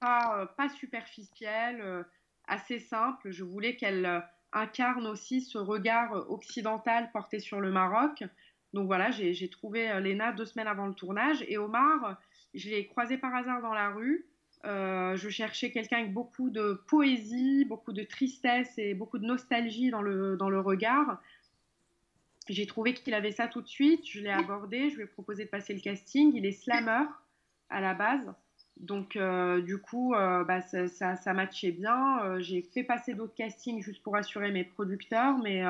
[0.00, 2.04] pas, pas superficielle
[2.46, 3.30] assez simple.
[3.30, 4.20] Je voulais qu'elle euh,
[4.52, 8.24] incarne aussi ce regard euh, occidental porté sur le Maroc.
[8.72, 11.44] Donc voilà, j'ai trouvé euh, Léna deux semaines avant le tournage.
[11.48, 12.18] Et Omar,
[12.54, 14.26] je l'ai croisé par hasard dans la rue.
[14.64, 20.02] je cherchais quelqu'un avec beaucoup de poésie, beaucoup de tristesse et beaucoup de nostalgie dans
[20.02, 21.20] le, dans le regard.
[22.48, 24.04] J'ai trouvé qu'il avait ça tout de suite.
[24.06, 26.32] Je l'ai abordé, je lui ai proposé de passer le casting.
[26.34, 27.04] Il est slammer
[27.68, 28.32] à la base.
[28.78, 32.24] Donc, euh, du coup, euh, bah, ça, ça, matchait bien.
[32.24, 35.62] Euh, j'ai fait passer d'autres castings juste pour assurer mes producteurs, mais,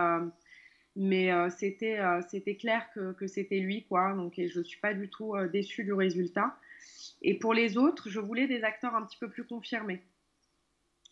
[0.97, 4.15] mais c'était, c'était clair que, que c'était lui, quoi.
[4.15, 6.57] Donc, je ne suis pas du tout déçue du résultat.
[7.23, 10.03] Et pour les autres, je voulais des acteurs un petit peu plus confirmés.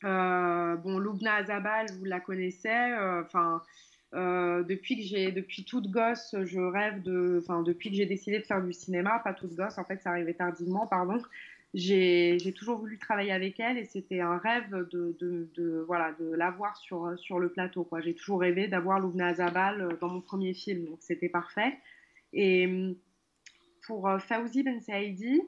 [0.03, 2.95] bon, Lubna Azabal, vous la connaissez.
[3.25, 3.63] Enfin.
[4.13, 8.45] depuis que j'ai, depuis toute gosse, je rêve de, enfin depuis que j'ai décidé de
[8.45, 11.19] faire du cinéma, pas toute gosse, en fait ça arrivait tardivement, pardon
[11.73, 17.17] j'ai toujours voulu travailler avec elle et c'était un rêve de, voilà, de l'avoir sur,
[17.19, 17.89] sur le plateau.
[18.01, 21.79] J'ai toujours rêvé d'avoir Loubna Azabal euh, dans mon premier film, donc c'était parfait.
[22.33, 22.97] Et hum,
[23.87, 25.43] pour euh, Fauzi Ben Saïdi,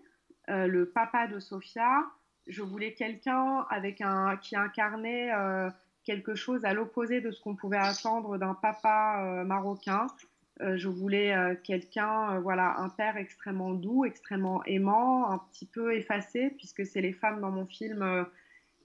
[0.48, 2.04] euh, le papa de Sofia,
[2.46, 5.30] je voulais quelqu'un avec un, qui incarnait
[6.04, 10.08] quelque chose à l'opposé de ce qu'on pouvait attendre d'un papa marocain.
[10.62, 15.66] Euh, je voulais euh, quelqu'un, euh, voilà, un père extrêmement doux, extrêmement aimant, un petit
[15.66, 18.26] peu effacé, puisque c'est les femmes dans mon film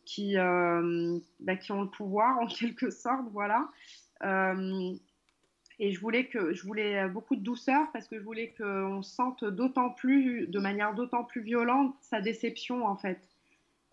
[0.06, 3.70] qui, bah, qui ont le pouvoir en quelque sorte, voilà.
[4.24, 9.44] et je voulais que je voulais beaucoup de douceur parce que je voulais qu'on sente
[9.44, 13.20] d'autant plus, de manière d'autant plus violente, sa déception en fait.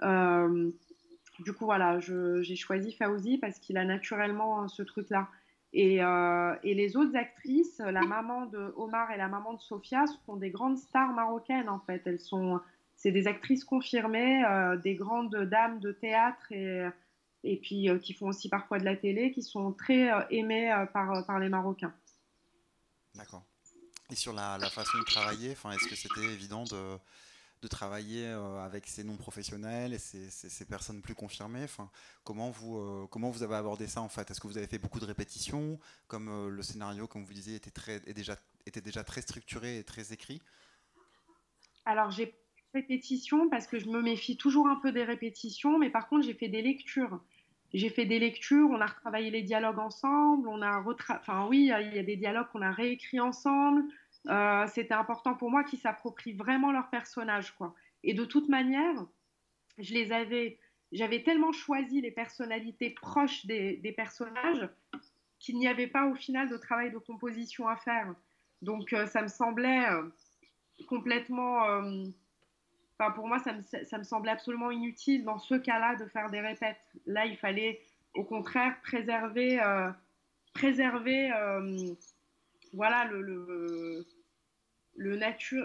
[0.00, 5.28] du coup, voilà, j'ai choisi Fauzi parce qu'il a naturellement ce truc-là.
[5.76, 10.36] Euh, et, les autres actrices, la maman de Omar et la maman de Sofia, sont
[10.36, 12.02] des grandes stars marocaines en fait.
[12.06, 12.60] Elles sont,
[12.96, 18.28] c'est des actrices confirmées, euh, des grandes dames de théâtre et, puis euh, qui font
[18.28, 21.94] aussi parfois de la télé, qui sont très aimées par, par les Marocains.
[23.16, 23.42] D'accord.
[24.10, 26.98] Et sur la, la façon de travailler, est-ce que c'était évident de
[27.64, 31.90] de travailler euh, avec ces non-professionnels et ces, personnes plus confirmées enfin,
[32.22, 34.30] comment, vous, euh, comment vous avez abordé ça en fait?
[34.30, 35.78] Est-ce que vous avez fait beaucoup de répétitions?
[36.06, 38.10] Comme euh, le scénario, comme vous disiez, était,
[38.80, 40.40] déjà, très structuré et très écrit?
[41.86, 42.34] Alors j'ai
[42.74, 46.34] répétitions parce que je me méfie toujours un peu des répétitions, mais par contre j'ai
[46.34, 47.20] fait des lectures.
[47.72, 51.96] J'ai fait des lectures, on a retravaillé les dialogues ensemble, on a enfin oui, il
[51.96, 53.84] y a des dialogues qu'on a réécrits ensemble.
[54.28, 57.74] Euh, c'était important pour moi qu'ils s'approprient vraiment leur personnage, quoi.
[58.02, 59.06] Et de toute manière,
[59.78, 60.58] je les avais,
[60.92, 64.68] j'avais tellement choisi les personnalités proches des, personnages
[65.38, 68.14] qu'il n'y avait pas au final de travail de composition à faire.
[68.62, 70.08] Donc euh, ça me semblait euh,
[70.88, 71.60] complètement,
[72.98, 76.30] enfin pour moi ça me, ça me, semblait absolument inutile dans ce cas-là de faire
[76.30, 76.78] des répètes.
[77.06, 77.82] Là il fallait
[78.14, 79.60] au contraire préserver,
[80.54, 81.30] préserver
[82.74, 83.22] voilà le,
[84.96, 85.18] le,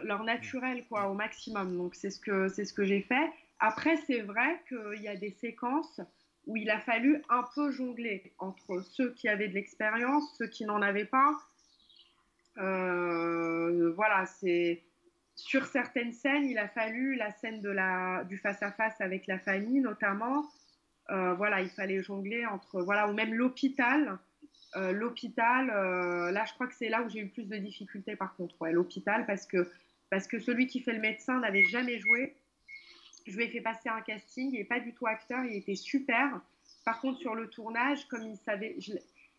[0.03, 1.77] leur naturel quoi au maximum.
[1.77, 3.29] Donc c'est ce que c'est ce que j'ai fait.
[3.59, 6.01] Après c'est vrai qu'il y a des séquences
[6.45, 10.65] où il a fallu un peu jongler entre ceux qui avaient de l'expérience, ceux qui
[10.65, 11.37] n'en avaient pas.
[12.57, 14.81] Euh, voilà, c'est
[15.35, 19.27] sur certaines scènes, il a fallu la scène de la, du face à face avec
[19.27, 20.49] la famille notamment.
[21.11, 24.19] Euh, voilà, il fallait jongler entre voilà ou même l'hôpital
[24.75, 28.15] euh, l'hôpital, euh, là, je crois que c'est là où j'ai eu plus de difficultés
[28.15, 28.67] par contre.
[28.67, 29.69] l'hôpital, parce que,
[30.09, 32.35] parce que celui qui fait le médecin n'avait jamais joué.
[33.25, 35.75] Je lui ai fait passer un casting, il n'est pas du tout acteur, il était
[35.75, 36.41] super.
[36.85, 38.77] Par contre, sur le tournage, comme il savait,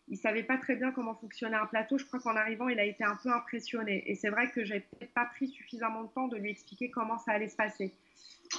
[0.07, 2.85] il savait pas très bien comment fonctionnait un plateau, je crois qu'en arrivant, il a
[2.85, 4.03] été un peu impressionné.
[4.09, 7.17] Et c'est vrai que j'ai peut-être pas pris suffisamment de temps de lui expliquer comment
[7.17, 7.93] ça allait se passer.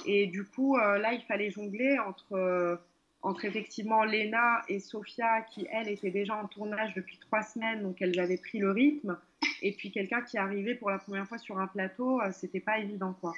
[0.05, 2.79] Et du coup, euh, là, il fallait jongler entre
[3.23, 8.01] entre effectivement Léna et Sophia, qui elles étaient déjà en tournage depuis trois semaines, donc
[8.01, 9.17] elles avaient pris le rythme,
[9.61, 12.79] et puis quelqu'un qui arrivait pour la première fois sur un plateau, euh, c'était pas
[12.79, 13.33] évident quoi.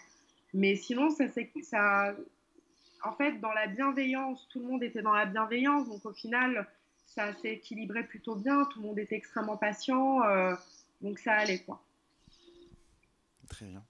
[0.54, 1.26] Mais sinon, ça,
[1.62, 2.15] ça,
[3.04, 6.67] en fait, dans la bienveillance, tout le monde était dans la bienveillance, donc au final,
[7.06, 10.56] ça s'est équilibré plutôt bien, tout le monde était extrêmement patient, euh,
[11.02, 11.84] donc ça allait quoi.
[13.48, 13.86] Très bien.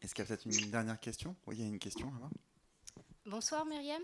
[0.00, 1.36] Est-ce qu'il y a peut-être une dernière question?
[1.46, 2.30] Oui, il y a une question là-bas.
[3.26, 4.00] Bonsoir Myriam.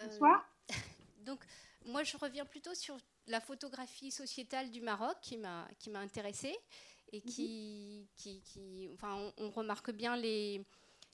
[0.00, 0.44] Bonsoir.
[0.70, 0.74] Euh,
[1.20, 1.40] donc,
[1.84, 6.56] moi, je reviens plutôt sur la photographie sociétale du Maroc qui m'a qui m'a intéressée
[7.12, 8.06] et qui, mhm.
[8.16, 10.64] qui, qui, enfin, on, remarque bien les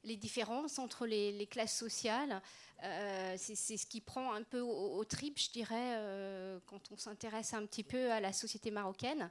[0.04, 2.40] les différences entre les, les classes sociales.
[2.84, 7.52] Euh, c'est ce qui prend un peu au, trip, je dirais, euh, quand on s'intéresse
[7.52, 9.28] un petit peu à la société marocaine.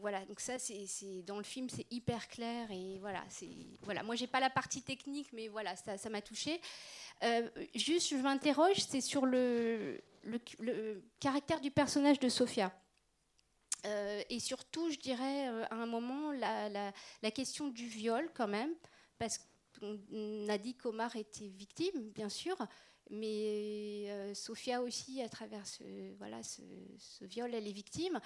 [0.00, 3.48] voilà, donc ça, c'est dans le film, c'est hyper clair et voilà, c'est
[3.82, 4.02] voilà.
[4.02, 6.60] Moi, j'ai pas la partie technique, mais voilà, ça m'a touchée.
[7.22, 10.02] Euh, juste, je m'interroge, c'est sur le,
[11.20, 12.72] caractère du personnage de Sophia.
[13.86, 18.74] Euh, et surtout, je dirais, euh, à un moment, la, question du viol, quand même,
[19.18, 19.44] parce que
[19.82, 22.56] on a dit qu'Omar était victime, bien sûr,
[23.10, 25.82] mais euh, Sophia aussi, à travers ce,
[26.18, 26.62] voilà, ce,
[27.24, 28.18] viol, elle est victime.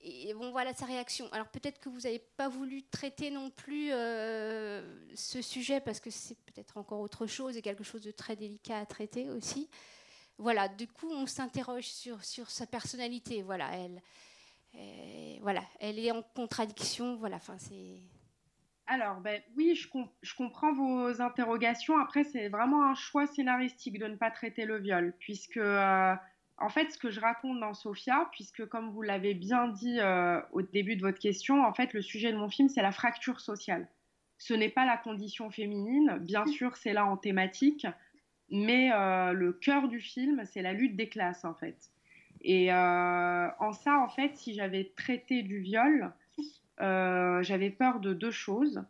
[0.00, 1.28] Et bon, voilà sa réaction.
[1.32, 6.10] Alors peut-être que vous n'avez pas voulu traiter non plus euh, ce sujet parce que
[6.10, 9.68] c'est peut-être encore autre chose et quelque chose de très délicat à traiter aussi.
[10.38, 13.42] Voilà, du coup, on s'interroge sur, sur sa personnalité.
[13.42, 14.02] Voilà, elle,
[15.40, 17.16] voilà, elle est en contradiction.
[17.16, 18.02] Voilà, enfin, c'est
[18.88, 21.98] alors, ben, oui, je, comprends vos interrogations.
[21.98, 26.14] Après, c'est vraiment un choix scénaristique de ne pas traiter le viol, puisque, euh,
[26.58, 30.40] en fait, ce que je raconte dans Sophia, puisque, comme vous l'avez bien dit euh,
[30.52, 33.40] au début de votre question, en fait, le sujet de mon film, c'est la fracture
[33.40, 33.88] sociale.
[34.38, 37.86] Ce n'est pas la condition féminine, bien sûr, c'est là en thématique,
[38.50, 41.90] mais euh, le cœur du film, c'est la lutte des classes, en fait.
[42.42, 46.12] Et en ça, en fait, si j'avais traité du viol,
[46.80, 48.82] euh, j'avais peur de deux choses.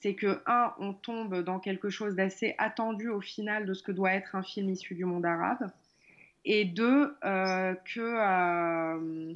[0.00, 3.90] C'est que, un, on tombe dans quelque chose d'assez attendu au final de ce que
[3.90, 5.72] doit être un film issu du monde arabe.
[6.44, 9.34] Et deux, euh, que, euh,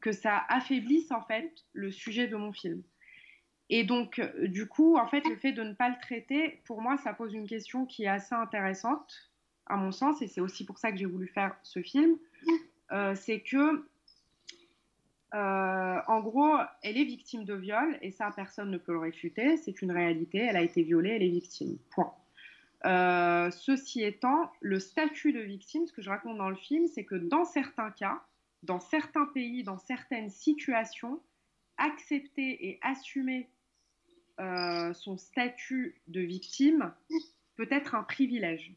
[0.00, 2.82] que ça affaiblisse en fait le sujet de mon film.
[3.70, 6.98] Et donc, du coup, en fait, le fait de ne pas le traiter, pour moi,
[6.98, 9.32] ça pose une question qui est assez intéressante,
[9.66, 12.16] à mon sens, et c'est aussi pour ça que j'ai voulu faire ce film.
[13.16, 13.84] c'est que
[15.36, 19.58] euh, en gros, elle est victime de viol et ça, personne ne peut le réfuter.
[19.58, 20.38] C'est une réalité.
[20.38, 21.76] Elle a été violée, elle est victime.
[21.90, 22.14] Point.
[22.86, 27.04] Euh, ceci étant, le statut de victime, ce que je raconte dans le film, c'est
[27.04, 28.22] que dans certains cas,
[28.62, 31.20] dans certains pays, dans certaines situations,
[31.76, 33.50] accepter et assumer
[34.40, 36.94] euh, son statut de victime
[37.56, 38.72] peut être un privilège.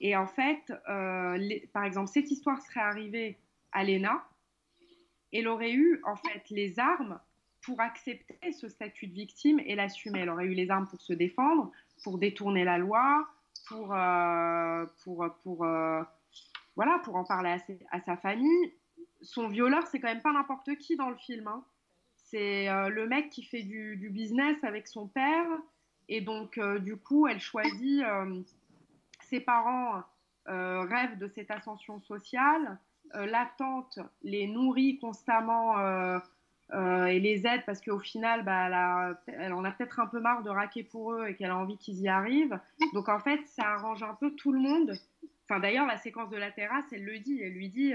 [0.00, 0.72] Et en fait,
[1.72, 3.38] par exemple, cette histoire serait arrivée
[3.72, 4.24] à Lena,
[5.32, 7.18] elle aurait eu en fait les armes
[7.62, 10.20] pour accepter ce statut de victime et l'assumer.
[10.20, 11.70] Elle aurait eu les armes pour se défendre,
[12.02, 13.28] pour détourner la loi,
[13.68, 16.02] pour, euh, pour, pour, euh,
[16.76, 17.56] voilà, pour en parler
[17.90, 18.72] à, sa famille.
[19.20, 21.46] Son violeur, c'est quand même pas n'importe qui dans le film.
[21.48, 21.64] Hein.
[22.16, 25.46] C'est euh, le mec qui fait du, du, business avec son père.
[26.08, 28.02] Et donc, du coup, elle choisit.
[29.28, 30.02] ses parents
[30.46, 32.78] rêvent de cette ascension sociale.
[33.14, 36.18] Euh, la tante les nourrit constamment euh,
[36.74, 40.42] euh, et les aide parce qu'au final, bah, elle, en a peut-être un peu marre
[40.42, 42.58] de raquer pour eux et qu'elle a envie qu'ils y arrivent.
[42.92, 44.92] Donc en fait, ça arrange un peu tout le monde.
[45.44, 47.40] Enfin, d'ailleurs, la séquence de la terrasse, elle le dit.
[47.42, 47.94] Elle lui dit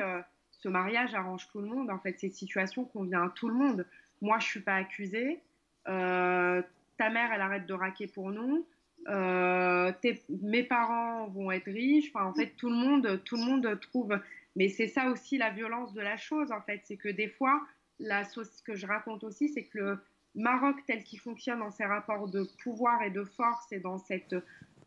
[0.52, 1.92] ce mariage arrange tout le monde.
[1.92, 3.86] En fait, cette situation convient à tout le monde.
[4.22, 5.40] Moi, je suis pas accusée.
[5.86, 6.64] ta
[7.00, 8.66] mère, elle arrête de raquer pour nous.
[9.08, 12.12] mes parents vont être riches.
[12.16, 14.18] En fait, tout le monde, tout le monde trouve
[14.56, 16.82] mais c'est ça aussi la violence de la chose, en fait.
[16.86, 17.62] C'est que des fois,
[18.00, 20.00] la, ce que je raconte aussi, c'est que le
[20.36, 24.36] Maroc tel qu'il fonctionne dans ses rapports de pouvoir et de force et dans cette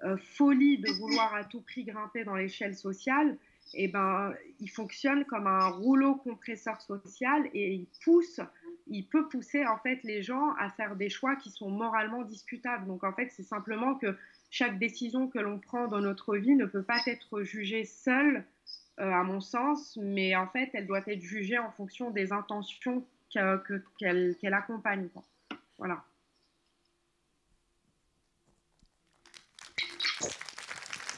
[0.03, 3.39] euh, folie de vouloir à tout prix grimper dans l'échelle sociale,
[3.75, 8.41] eh ben, il fonctionne comme un rouleau compresseur social et il pousse,
[8.87, 12.87] il peut pousser en fait les gens à faire des choix qui sont moralement discutables.
[12.87, 14.17] Donc en fait, c'est simplement que
[14.51, 18.45] chaque décision que l'on prend dans notre vie ne peut pas être jugée seule
[18.99, 24.55] à mon sens, mais en fait, elle doit être jugée en fonction des intentions qu'elle
[24.55, 25.09] accompagne.
[25.79, 26.03] Voilà.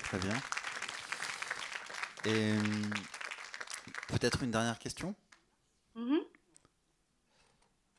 [0.04, 0.34] Très bien.
[2.24, 2.90] Et hum,
[4.08, 5.14] peut-être une dernière question?
[5.96, 6.22] Mm-hmm.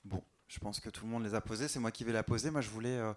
[0.06, 1.68] Bon, je pense que tout le monde les a posées.
[1.68, 2.50] C'est moi qui vais la poser.
[2.50, 3.14] Moi, je voulais euh,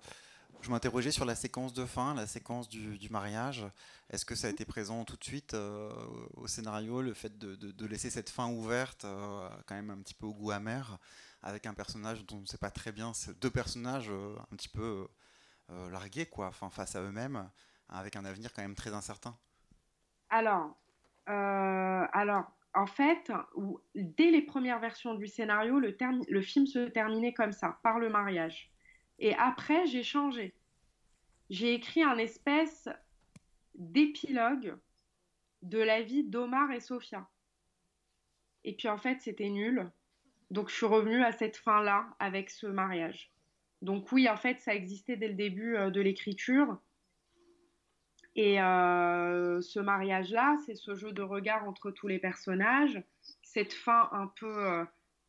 [0.63, 3.67] je m'interrogeais sur la séquence de fin, la séquence du, mariage.
[4.11, 5.91] Est-ce que ça a été présent tout de suite euh,
[6.35, 10.27] au scénario, le fait de, laisser cette fin ouverte, euh, quand même un petit peu
[10.27, 10.99] au goût amer,
[11.43, 14.69] avec un personnage dont on ne sait pas très bien, deux personnages euh, un petit
[14.69, 15.07] peu
[15.91, 17.49] largués, quoi, enfin, face à eux-mêmes,
[17.89, 19.35] avec un avenir quand même très incertain?
[20.29, 20.77] Alors,
[21.27, 22.45] alors
[22.75, 23.33] en fait,
[23.95, 25.97] dès les premières versions du scénario, le,
[26.29, 28.72] le film se terminait comme ça, par le mariage.
[29.23, 30.53] Et après, j'ai changé.
[31.49, 32.89] J'ai écrit un espèce
[33.77, 34.77] d'épilogue
[35.63, 37.29] de la vie d'Omar et Sophia.
[38.65, 39.89] Et puis en fait, c'était nul.
[40.51, 43.33] Donc je suis revenue à cette fin-là avec ce mariage.
[43.81, 46.79] Donc oui, en fait, ça existait dès le début euh, de l'écriture.
[48.35, 53.01] Et euh, ce mariage-là, c'est ce jeu de regard entre tous les personnages,
[53.43, 54.67] cette fin un peu...
[54.67, 54.85] Euh,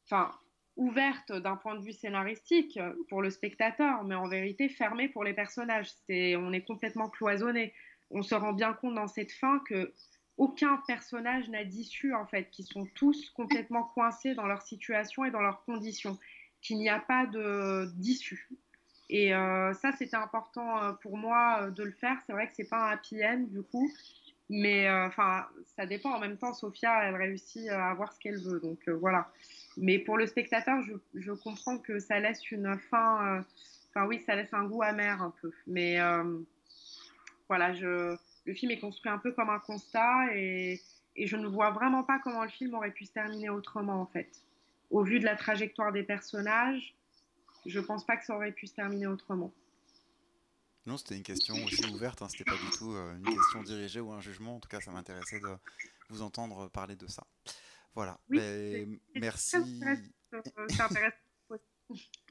[0.06, 0.32] enfin,
[0.76, 5.34] ouverte d'un point de vue scénaristique pour le spectateur, mais en vérité fermée pour les
[5.34, 5.90] personnages.
[6.08, 7.74] C'est, on est complètement cloisonné.
[8.10, 9.94] On se rend bien compte dans cette fin que
[10.38, 15.32] aucun personnage n'a d'issue en fait, qu'ils sont tous complètement coincés dans leur situation et
[15.32, 16.18] dans leurs conditions,
[16.62, 17.28] qu'il n'y a pas
[17.96, 18.50] d'issue.
[19.10, 22.18] Et ça, c'était important pour moi de le faire.
[22.26, 23.92] C'est vrai que c'est pas un happy end du coup,
[24.50, 25.46] mais enfin,
[25.76, 26.16] ça dépend.
[26.16, 29.32] En même temps, Sophia, elle réussit à avoir ce qu'elle veut, donc voilà.
[29.78, 30.82] Mais pour le spectateur,
[31.14, 33.44] je, comprends que ça laisse une fin.
[33.90, 35.52] Enfin oui, ça laisse un goût amer un peu.
[35.68, 35.98] Mais
[37.48, 38.16] voilà, je,
[38.46, 40.80] le film est construit un peu comme un constat et,
[41.16, 44.06] et, je ne vois vraiment pas comment le film aurait pu se terminer autrement en
[44.06, 44.30] fait.
[44.92, 46.94] Au vu de la trajectoire des personnages,
[47.66, 49.52] je ne pense pas que ça aurait pu se terminer autrement.
[50.86, 54.02] Non, c'était une question aussi ouverte, hein, c'était pas du tout euh, une question dirigée
[54.02, 54.58] ou un jugement.
[54.58, 55.56] En tout cas, ça m'intéressait de
[56.10, 57.26] vous entendre parler de ça.
[57.96, 58.20] Voilà.
[58.30, 59.56] Oui, merci.
[59.56, 61.14] Intéressant.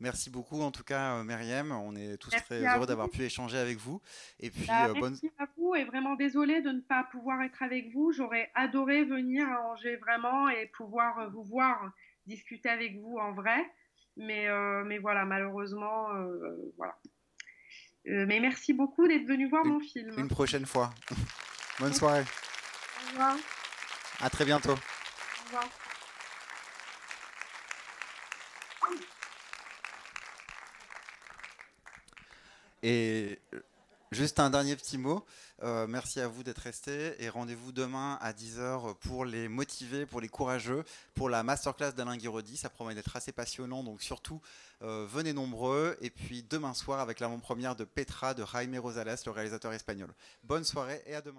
[0.00, 1.72] Merci beaucoup en tout cas, euh, Myriam.
[1.72, 4.00] On est tous très heureux d'avoir pu échanger avec vous.
[4.38, 7.62] Et puis, bah, euh, merci à vous et vraiment désolée de ne pas pouvoir être
[7.62, 8.12] avec vous.
[8.12, 11.90] J'aurais adoré venir à Angers vraiment et pouvoir euh, vous voir
[12.26, 13.58] discuter avec vous en vrai.
[14.16, 14.48] Mais,
[14.84, 16.08] mais voilà, malheureusement,
[16.76, 16.98] voilà.
[18.04, 20.12] mais merci beaucoup d'être venu voir mon film.
[20.18, 20.90] Une prochaine fois.
[21.78, 22.24] Bonne soirée.
[22.24, 23.36] Au revoir.
[24.20, 24.74] À très bientôt.
[32.82, 33.60] Et euh,
[34.10, 35.24] juste un dernier petit mot.
[35.62, 40.20] Euh, merci à vous d'être restés et rendez-vous demain à 10h pour les motivés, pour
[40.20, 42.56] les courageux, pour la masterclass d'Alain Guiraudy.
[42.56, 44.40] Ça promet d'être assez passionnant, donc surtout
[44.82, 45.96] euh, venez nombreux.
[46.00, 50.12] Et puis demain soir avec l'avant-première de Petra de Jaime Rosales, le réalisateur espagnol.
[50.44, 51.36] Bonne soirée et à demain.